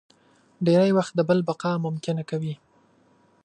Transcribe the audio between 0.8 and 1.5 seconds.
وخت د بل